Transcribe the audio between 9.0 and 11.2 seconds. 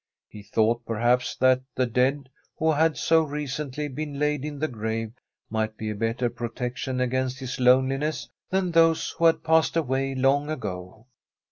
who had passed away long ago.